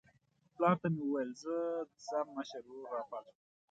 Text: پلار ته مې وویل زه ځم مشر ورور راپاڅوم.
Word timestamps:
پلار 0.55 0.75
ته 0.81 0.87
مې 0.93 1.01
وویل 1.05 1.31
زه 1.43 1.55
ځم 2.05 2.27
مشر 2.37 2.61
ورور 2.65 2.87
راپاڅوم. 2.97 3.35